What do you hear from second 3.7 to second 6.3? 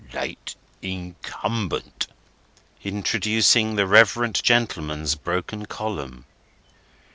the Reverend Gentleman's broken column.